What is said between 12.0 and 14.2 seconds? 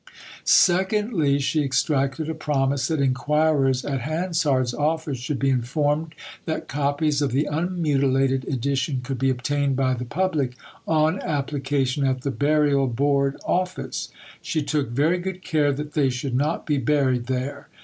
at the Burial Board Office.